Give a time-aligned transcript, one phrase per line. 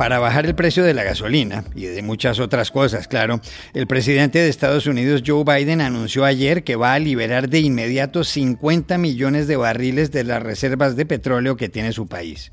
[0.00, 3.42] Para bajar el precio de la gasolina y de muchas otras cosas, claro,
[3.74, 8.24] el presidente de Estados Unidos, Joe Biden, anunció ayer que va a liberar de inmediato
[8.24, 12.50] 50 millones de barriles de las reservas de petróleo que tiene su país.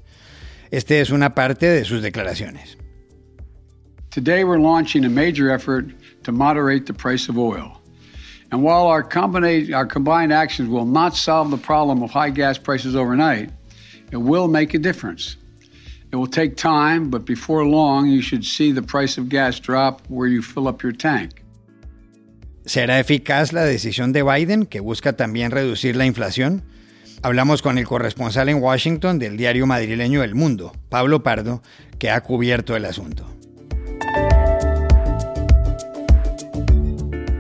[0.72, 2.78] Este es una parte de sus declaraciones.
[4.10, 5.86] Today we're launching a major effort
[6.24, 7.82] to moderate the price of oil.
[8.52, 9.08] And while our
[9.74, 13.52] our combined actions will not solve the problem of high gas prices overnight,
[14.12, 15.38] it will make a difference.
[16.12, 20.02] It will take time, but before long, you should see the price of gas drop
[20.08, 21.44] where you fill up your tank.
[22.66, 26.64] ¿Será eficaz la decisión de Biden, que busca también reducir la inflación?
[27.24, 31.62] Hablamos con el corresponsal en Washington del diario madrileño El Mundo, Pablo Pardo,
[31.98, 33.26] que ha cubierto el asunto.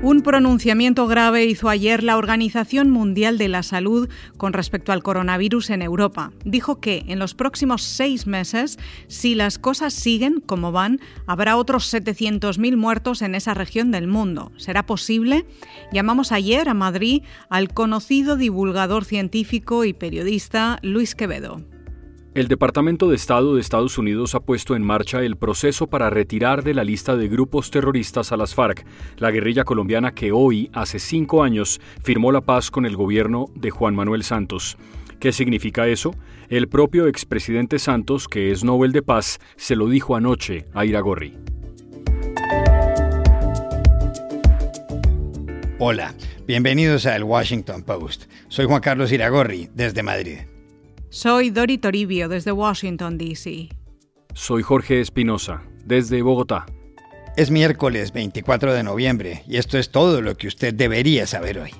[0.07, 4.07] Un pronunciamiento grave hizo ayer la Organización Mundial de la Salud
[4.37, 6.31] con respecto al coronavirus en Europa.
[6.45, 11.93] Dijo que en los próximos seis meses, si las cosas siguen como van, habrá otros
[11.93, 14.53] 700.000 muertos en esa región del mundo.
[14.55, 15.45] ¿Será posible?
[15.91, 21.76] Llamamos ayer a Madrid al conocido divulgador científico y periodista Luis Quevedo.
[22.37, 26.63] El Departamento de Estado de Estados Unidos ha puesto en marcha el proceso para retirar
[26.63, 28.85] de la lista de grupos terroristas a las FARC,
[29.17, 33.71] la guerrilla colombiana que hoy, hace cinco años, firmó la paz con el gobierno de
[33.71, 34.77] Juan Manuel Santos.
[35.19, 36.13] ¿Qué significa eso?
[36.47, 41.39] El propio expresidente Santos, que es Nobel de Paz, se lo dijo anoche a Iragorri.
[45.79, 46.13] Hola,
[46.45, 48.25] bienvenidos al Washington Post.
[48.47, 50.37] Soy Juan Carlos Iragorri, desde Madrid.
[51.09, 53.69] Soy Dori Toribio desde Washington, D.C.
[54.33, 56.65] Soy Jorge Espinosa desde Bogotá.
[57.37, 61.71] Es miércoles 24 de noviembre y esto es todo lo que usted debería saber hoy.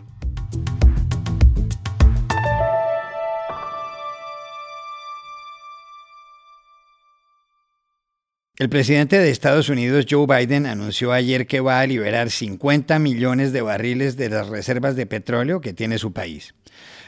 [8.57, 13.51] El presidente de Estados Unidos, Joe Biden, anunció ayer que va a liberar 50 millones
[13.51, 16.55] de barriles de las reservas de petróleo que tiene su país.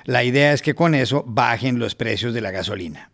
[0.06, 3.12] La idea es que con eso bajen los precios de la gasolina.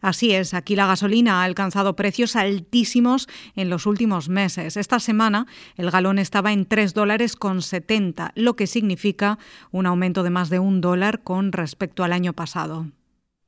[0.00, 4.76] Así es, aquí la gasolina ha alcanzado precios altísimos en los últimos meses.
[4.76, 9.38] Esta semana el galón estaba en 3 dólares con 70, lo que significa
[9.72, 12.86] un aumento de más de un dólar con respecto al año pasado.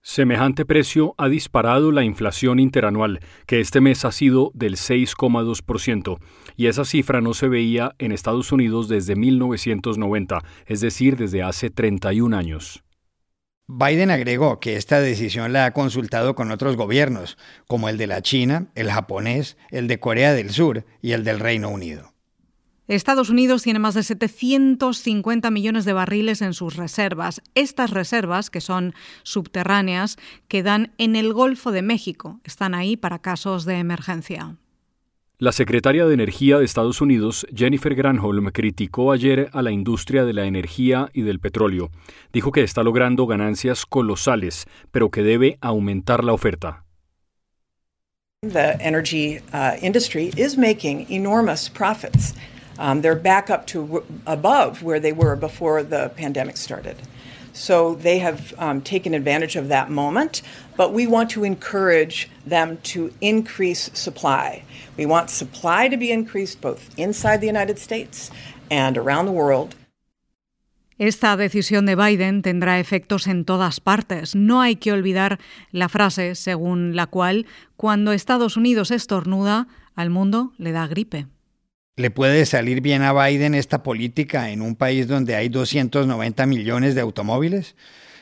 [0.03, 6.19] Semejante precio ha disparado la inflación interanual, que este mes ha sido del 6,2%,
[6.57, 11.69] y esa cifra no se veía en Estados Unidos desde 1990, es decir, desde hace
[11.69, 12.83] 31 años.
[13.69, 17.37] Biden agregó que esta decisión la ha consultado con otros gobiernos,
[17.69, 21.39] como el de la China, el japonés, el de Corea del Sur y el del
[21.39, 22.15] Reino Unido.
[22.97, 27.41] Estados Unidos tiene más de 750 millones de barriles en sus reservas.
[27.55, 30.17] Estas reservas, que son subterráneas,
[30.49, 32.41] quedan en el Golfo de México.
[32.43, 34.57] Están ahí para casos de emergencia.
[35.39, 40.33] La secretaria de Energía de Estados Unidos, Jennifer Granholm, criticó ayer a la industria de
[40.33, 41.93] la energía y del petróleo.
[42.33, 46.85] Dijo que está logrando ganancias colosales, pero que debe aumentar la oferta.
[48.43, 52.35] The energy uh, industry is making enormous profits.
[52.81, 56.97] Um, they're back up to above where they were before the pandemic started.
[57.53, 60.41] So they have um, taken advantage of that moment,
[60.77, 64.65] but we want to encourage them to increase supply.
[64.97, 68.31] We want supply to be increased both inside the United States
[68.71, 69.75] and around the world.
[70.97, 74.35] Esta decisión de Biden tendrá efectos en todas partes.
[74.35, 75.39] No hay que olvidar
[75.71, 77.47] la frase según la cual
[77.77, 81.27] cuando Estados Unidos estornuda, al mundo le da gripe.
[82.01, 86.95] ¿Le puede salir bien a Biden esta política en un país donde hay 290 millones
[86.95, 87.77] de automóviles?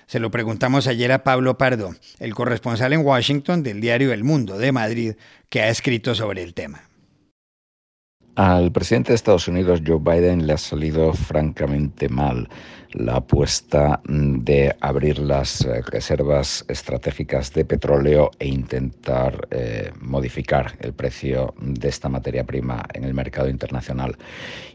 [0.09, 4.59] Se lo preguntamos ayer a Pablo Pardo, el corresponsal en Washington del diario El Mundo
[4.59, 5.15] de Madrid,
[5.49, 6.88] que ha escrito sobre el tema.
[8.39, 12.49] Al presidente de Estados Unidos, Joe Biden, le ha salido francamente mal
[12.93, 20.93] la apuesta de abrir las eh, reservas estratégicas de petróleo e intentar eh, modificar el
[20.93, 24.17] precio de esta materia prima en el mercado internacional.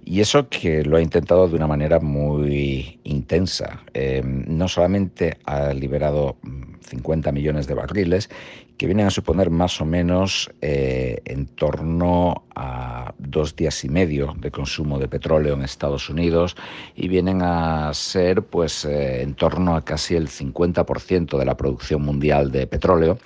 [0.03, 3.81] Y eso que lo ha intentado de una manera muy intensa.
[3.93, 6.35] Eh, no solamente ha liberado
[6.83, 8.29] 50 millones de barriles,
[8.77, 14.35] que vienen a suponer más o menos eh, en torno a dos días y medio
[14.37, 16.55] de consumo de petróleo en Estados Unidos
[16.95, 22.01] y vienen a ser pues eh, en torno a casi el 50% de la producción
[22.01, 23.17] mundial de petróleo,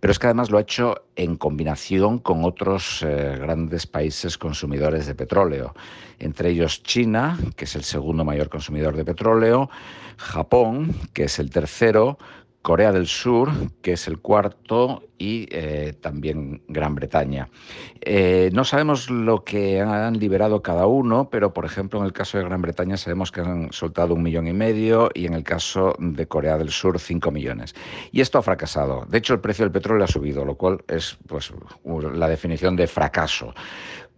[0.00, 5.06] pero es que además lo ha hecho en combinación con otros eh, grandes países consumidores
[5.06, 5.74] de petróleo,
[6.18, 9.70] entre ellos China, que es el segundo mayor consumidor de petróleo,
[10.16, 12.18] Japón, que es el tercero,
[12.64, 13.50] Corea del Sur,
[13.82, 17.50] que es el cuarto, y eh, también Gran Bretaña.
[18.00, 22.38] Eh, no sabemos lo que han liberado cada uno, pero por ejemplo en el caso
[22.38, 25.94] de Gran Bretaña sabemos que han soltado un millón y medio y en el caso
[25.98, 27.74] de Corea del Sur cinco millones.
[28.12, 29.04] Y esto ha fracasado.
[29.10, 31.52] De hecho el precio del petróleo ha subido, lo cual es pues,
[31.84, 33.52] la definición de fracaso.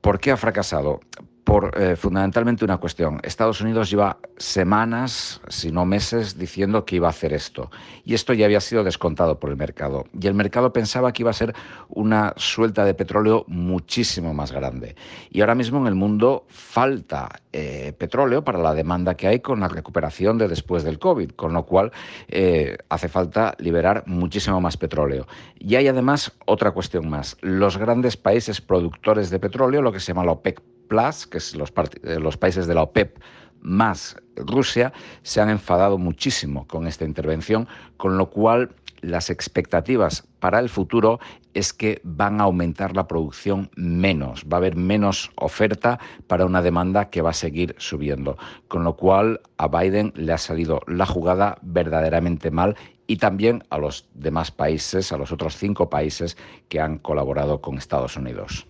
[0.01, 1.01] ¿Por qué ha fracasado?
[1.47, 3.21] Por eh, fundamentalmente una cuestión.
[3.23, 7.71] Estados Unidos lleva semanas, si no meses, diciendo que iba a hacer esto.
[8.05, 10.07] Y esto ya había sido descontado por el mercado.
[10.21, 11.55] Y el mercado pensaba que iba a ser
[11.89, 14.97] una suelta de petróleo muchísimo más grande.
[15.31, 19.61] Y ahora mismo en el mundo falta eh, petróleo para la demanda que hay con
[19.61, 21.93] la recuperación de después del COVID, con lo cual
[22.27, 25.29] eh, hace falta liberar muchísimo más petróleo.
[25.61, 27.37] Y hay además otra cuestión más.
[27.41, 31.55] Los grandes países productores de petróleo, lo que se llama la OPEC Plus, que es
[31.57, 31.73] los,
[32.03, 33.19] eh, los países de la OPEP
[33.61, 34.93] más Rusia,
[35.23, 41.21] se han enfadado muchísimo con esta intervención, con lo cual las expectativas para el futuro
[41.55, 46.63] es que van a aumentar la producción menos, va a haber menos oferta para una
[46.63, 48.37] demanda que va a seguir subiendo,
[48.69, 53.79] con lo cual a Biden le ha salido la jugada verdaderamente mal y también a
[53.79, 56.37] los demás países, a los otros cinco países
[56.69, 58.67] que han colaborado con Estados Unidos.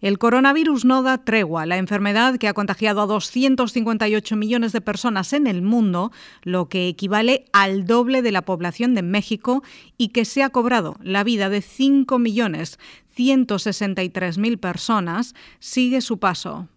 [0.00, 1.64] El coronavirus no da tregua.
[1.64, 6.12] La enfermedad que ha contagiado a 258 millones de personas en el mundo,
[6.42, 9.62] lo que equivale al doble de la población de México
[9.96, 16.68] y que se ha cobrado la vida de 5.163.000 personas, sigue su paso.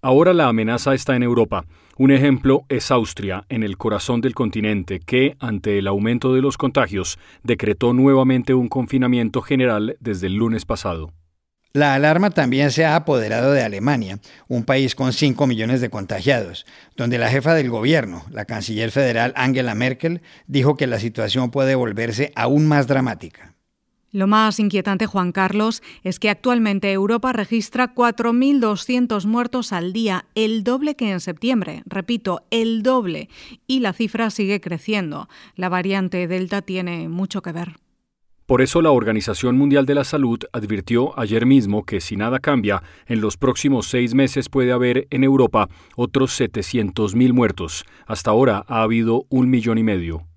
[0.00, 1.66] Ahora la amenaza está en Europa.
[1.98, 6.56] Un ejemplo es Austria, en el corazón del continente, que, ante el aumento de los
[6.56, 11.12] contagios, decretó nuevamente un confinamiento general desde el lunes pasado.
[11.76, 14.18] La alarma también se ha apoderado de Alemania,
[14.48, 16.64] un país con 5 millones de contagiados,
[16.96, 21.74] donde la jefa del gobierno, la canciller federal Angela Merkel, dijo que la situación puede
[21.74, 23.52] volverse aún más dramática.
[24.10, 30.64] Lo más inquietante, Juan Carlos, es que actualmente Europa registra 4.200 muertos al día, el
[30.64, 31.82] doble que en septiembre.
[31.84, 33.28] Repito, el doble.
[33.66, 35.28] Y la cifra sigue creciendo.
[35.56, 37.85] La variante Delta tiene mucho que ver.
[38.46, 42.80] Por eso la Organización Mundial de la Salud advirtió ayer mismo que si nada cambia,
[43.06, 47.84] en los próximos seis meses puede haber en Europa otros 700.000 muertos.
[48.06, 50.28] Hasta ahora ha habido un millón y medio.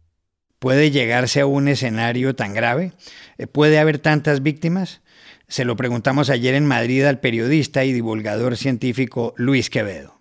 [0.58, 2.94] ¿Puede llegarse a un escenario tan grave?
[3.38, 5.04] Eh, ¿Puede haber tantas víctimas?
[5.48, 10.19] Se lo preguntamos ayer en Madrid al periodista y divulgador científico Luis Quevedo.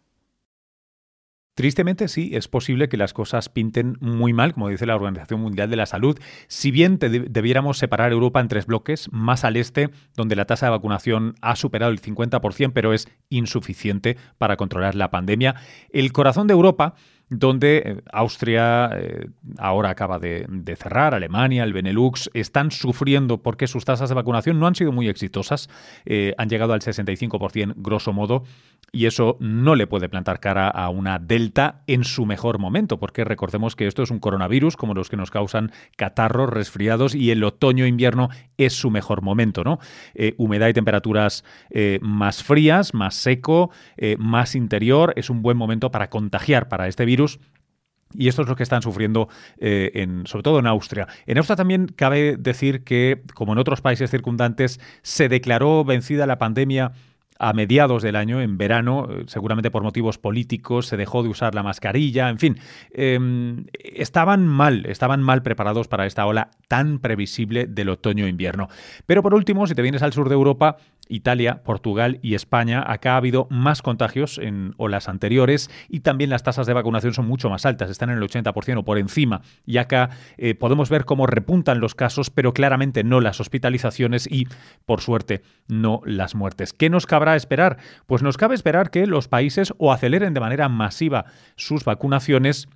[1.58, 5.68] Tristemente sí, es posible que las cosas pinten muy mal, como dice la Organización Mundial
[5.68, 6.16] de la Salud,
[6.46, 10.70] si bien debiéramos separar Europa en tres bloques, más al este, donde la tasa de
[10.70, 15.56] vacunación ha superado el 50%, pero es insuficiente para controlar la pandemia,
[15.90, 16.94] el corazón de Europa
[17.30, 19.28] donde eh, Austria eh,
[19.58, 20.46] ahora acaba de,
[20.78, 25.08] cerrar, Alemania, el Benelux, están sufriendo porque sus tasas de vacunación no han sido muy
[25.08, 25.68] exitosas,
[26.06, 28.44] eh, han llegado al 65% grosso modo,
[28.90, 33.24] y eso no le puede plantar cara a una delta en su mejor momento, porque
[33.24, 37.44] recordemos que esto es un coronavirus como los que nos causan catarros, resfriados, y el
[37.44, 39.78] otoño-invierno es su mejor momento, ¿no?
[40.38, 41.44] humedad y temperaturas
[42.00, 43.70] más frías, más seco,
[44.18, 47.17] más interior, es un buen momento para contagiar para este virus
[48.14, 51.06] y esto es lo que están sufriendo, eh, en, sobre todo en Austria.
[51.26, 56.38] En Austria también cabe decir que, como en otros países circundantes, se declaró vencida la
[56.38, 56.92] pandemia
[57.38, 61.62] a mediados del año, en verano, seguramente por motivos políticos, se dejó de usar la
[61.62, 62.58] mascarilla, en fin,
[62.92, 68.68] em, estaban mal, estaban mal preparados para esta ola tan previsible del otoño-invierno.
[69.06, 70.76] Pero por último, si te vienes al sur de Europa,
[71.08, 76.42] Italia, Portugal y España, acá ha habido más contagios en olas anteriores y también las
[76.42, 79.42] tasas de vacunación son mucho más altas, están en el 80% o por encima.
[79.64, 84.46] Y acá eh, podemos ver cómo repuntan los casos, pero claramente no las hospitalizaciones y,
[84.84, 86.72] por suerte, no las muertes.
[86.72, 87.78] ¿Qué nos cabrá esperar?
[88.06, 92.68] Pues nos cabe esperar que los países o aceleren de manera masiva sus vacunaciones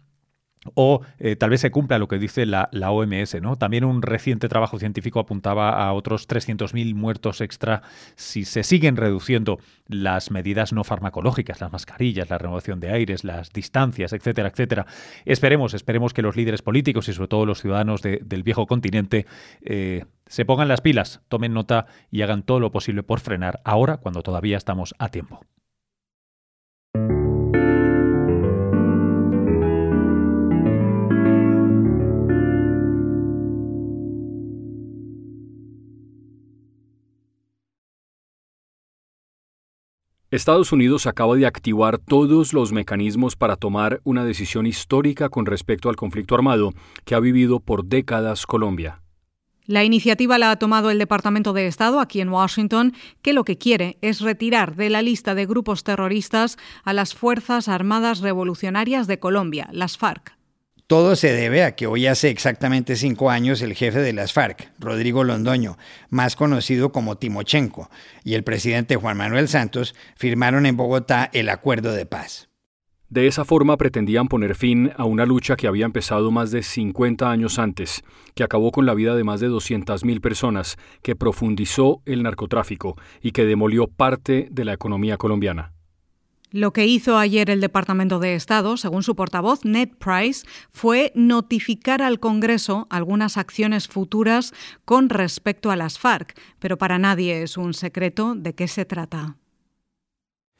[0.74, 3.40] o eh, tal vez se cumpla lo que dice la, OMS.
[3.40, 3.56] ¿no?
[3.56, 7.82] También un reciente trabajo científico apuntaba a otros 300.000 muertos extra
[8.16, 13.52] si se siguen reduciendo las medidas no farmacológicas, las mascarillas, la renovación de aires, las
[13.52, 14.86] distancias, etcétera, etcétera.
[15.24, 19.26] Esperemos, esperemos que los líderes políticos y sobre todo los ciudadanos del viejo continente
[19.62, 23.98] eh, se pongan las pilas, tomen nota y hagan todo lo posible por frenar ahora
[23.98, 25.44] cuando todavía estamos a tiempo.
[40.32, 45.90] Estados Unidos acaba de activar todos los mecanismos para tomar una decisión histórica con respecto
[45.90, 46.72] al conflicto armado
[47.04, 49.02] que ha vivido por décadas Colombia.
[49.66, 53.58] La iniciativa la ha tomado el Departamento de Estado aquí en Washington, que lo que
[53.58, 59.18] quiere es retirar de la lista de grupos terroristas a las Fuerzas Armadas Revolucionarias de
[59.18, 60.41] Colombia, las FARC.
[60.92, 64.72] Todo se debe a que hoy hace exactamente cinco años el jefe de las FARC,
[64.78, 65.78] Rodrigo Londoño,
[66.10, 67.88] más conocido como Timochenko,
[68.24, 72.50] y el presidente Juan Manuel Santos firmaron en Bogotá el acuerdo de paz.
[73.08, 77.30] De esa forma pretendían poner fin a una lucha que había empezado más de 50
[77.30, 82.22] años antes, que acabó con la vida de más de 200.000 personas, que profundizó el
[82.22, 85.71] narcotráfico y que demolió parte de la economía colombiana.
[86.52, 92.02] Lo que hizo ayer el Departamento de Estado, según su portavoz Ned Price, fue notificar
[92.02, 94.52] al Congreso algunas acciones futuras
[94.84, 99.36] con respecto a las FARC, pero para nadie es un secreto de qué se trata.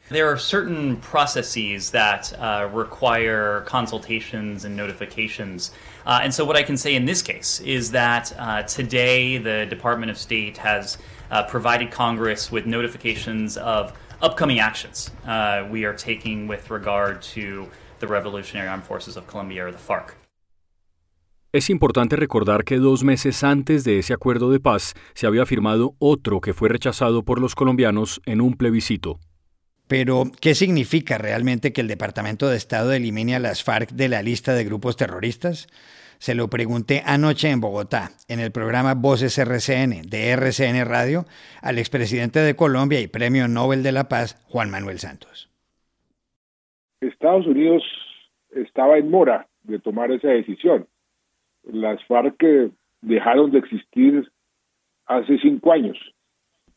[0.08, 5.72] There are certain processes that uh, require consultations and notifications.
[6.04, 9.64] Uh, and so, what I can say in this case is that uh, today the
[9.70, 10.98] Department of State has
[11.30, 13.92] uh, provided Congress with notifications of
[14.22, 19.66] upcoming actions uh, we are taking with regard to the Revolutionary Armed Forces of Colombia,
[19.66, 20.16] or the FARC.
[21.52, 25.94] Es importante recordar que dos meses antes de ese acuerdo de paz se había firmado
[25.98, 29.20] otro que fue rechazado por los colombianos en un plebiscito.
[29.86, 34.22] Pero, ¿qué significa realmente que el Departamento de Estado elimine a las FARC de la
[34.22, 35.66] lista de grupos terroristas?
[36.22, 41.24] Se lo pregunté anoche en Bogotá, en el programa Voces RCN de RCN Radio,
[41.60, 45.50] al expresidente de Colombia y Premio Nobel de la Paz, Juan Manuel Santos.
[47.00, 47.82] Estados Unidos
[48.52, 50.86] estaba en mora de tomar esa decisión.
[51.64, 54.30] Las FARC dejaron de existir
[55.06, 55.98] hace cinco años.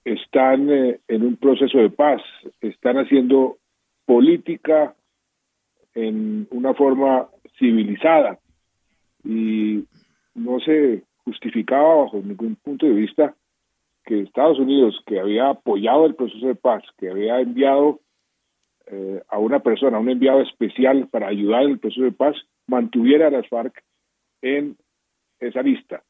[0.05, 2.23] Están eh, en un proceso de paz,
[2.61, 3.59] están haciendo
[4.07, 4.95] política
[5.93, 7.27] en una forma
[7.59, 8.39] civilizada
[9.25, 9.85] y
[10.35, 13.35] no se justificaba bajo ningún punto de vista
[14.05, 17.99] que Estados Unidos, que había apoyado el proceso de paz, que había enviado
[18.85, 22.35] eh, a una persona, un enviado especial para ayudar en el proceso de paz,
[22.67, 23.83] mantuviera a las FARC
[24.43, 24.77] en
[25.39, 26.03] esa lista,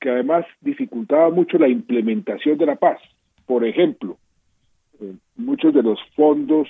[0.00, 3.00] que además dificultaba mucho la implementación de la paz.
[3.44, 4.16] Por ejemplo,
[5.00, 6.68] eh, muchos de los fondos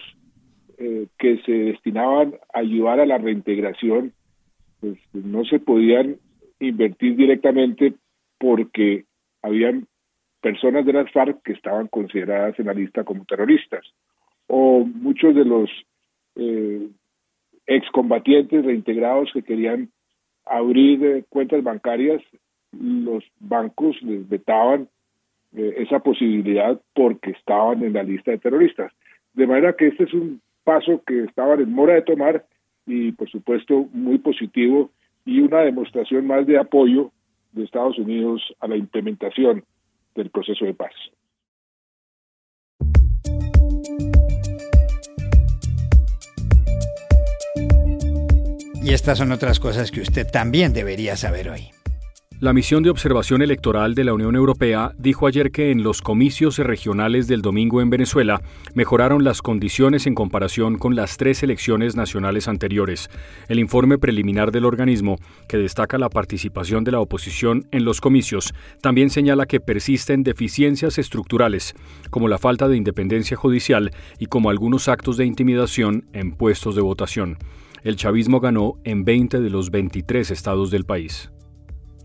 [0.79, 4.13] eh, que se destinaban a ayudar a la reintegración
[4.83, 6.17] pues no se podían
[6.59, 7.95] invertir directamente
[8.39, 9.05] porque
[9.41, 9.87] habían
[10.41, 13.87] personas de las FARC que estaban consideradas en la lista como terroristas
[14.49, 15.71] o muchos de los
[16.35, 16.89] eh,
[17.67, 19.91] excombatientes reintegrados que querían
[20.45, 22.21] abrir eh, cuentas bancarias,
[22.73, 24.89] los bancos les vetaban
[25.55, 28.93] eh, esa posibilidad porque estaban en la lista de terroristas.
[29.33, 32.45] De manera que este es un paso que estaban en mora de tomar
[32.87, 34.91] y por supuesto muy positivo
[35.25, 37.13] y una demostración más de apoyo
[37.53, 39.65] de Estados Unidos a la implementación
[40.15, 40.93] del proceso de paz.
[48.85, 51.82] Y estas son otras cosas que usted también debería saber hoy.
[52.43, 56.59] La misión de observación electoral de la Unión Europea dijo ayer que en los comicios
[56.59, 58.43] regionales del domingo en Venezuela
[58.75, 63.11] mejoraron las condiciones en comparación con las tres elecciones nacionales anteriores.
[63.47, 68.53] El informe preliminar del organismo, que destaca la participación de la oposición en los comicios,
[68.81, 71.75] también señala que persisten deficiencias estructurales,
[72.11, 76.83] como la falta de independencia judicial y como algunos actos de intimidación en puestos de
[76.83, 77.39] votación.
[77.85, 81.31] El chavismo ganó en 20 de los 23 estados del país.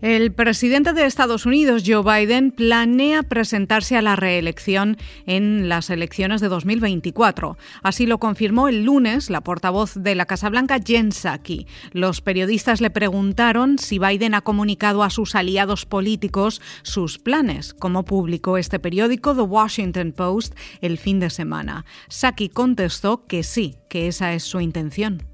[0.00, 6.40] El presidente de Estados Unidos, Joe Biden, planea presentarse a la reelección en las elecciones
[6.40, 7.58] de 2024.
[7.82, 11.66] Así lo confirmó el lunes la portavoz de la Casa Blanca, Jen Psaki.
[11.90, 18.04] Los periodistas le preguntaron si Biden ha comunicado a sus aliados políticos sus planes, como
[18.04, 21.84] publicó este periódico The Washington Post el fin de semana.
[22.08, 25.27] Psaki contestó que sí, que esa es su intención.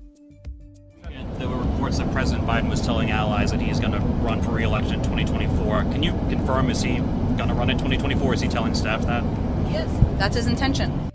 [1.38, 4.52] There were reports that President Biden was telling allies that he's going to run for
[4.52, 5.83] re-election in 2024.
[5.92, 6.99] Can you confirm, is he
[7.37, 8.35] going to run in 2024?
[8.35, 9.25] Is he telling staff that?
[9.71, 11.11] Yes, that's his intention.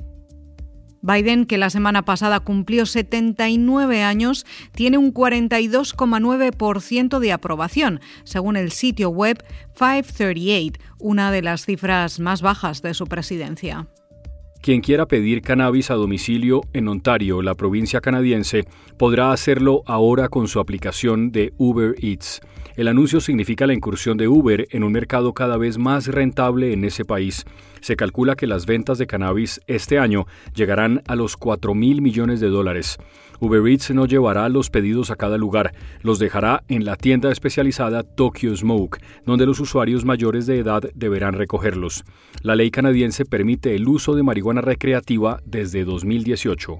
[1.02, 8.72] Biden, que la semana pasada cumplió 79 años, tiene un 42,9% de aprobación, según el
[8.72, 9.42] sitio web
[9.76, 13.88] 538, una de las cifras más bajas de su presidencia.
[14.62, 18.66] Quien quiera pedir cannabis a domicilio en Ontario, la provincia canadiense,
[18.98, 22.42] podrá hacerlo ahora con su aplicación de Uber Eats.
[22.80, 26.86] El anuncio significa la incursión de Uber en un mercado cada vez más rentable en
[26.86, 27.44] ese país.
[27.82, 32.40] Se calcula que las ventas de cannabis este año llegarán a los 4 mil millones
[32.40, 32.98] de dólares.
[33.42, 38.04] Uber Eats no llevará los pedidos a cada lugar, los dejará en la tienda especializada
[38.04, 42.06] Tokyo Smoke, donde los usuarios mayores de edad deberán recogerlos.
[42.44, 46.80] La ley canadiense permite el uso de marihuana recreativa desde 2018.